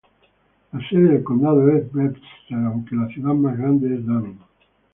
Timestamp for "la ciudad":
2.95-3.35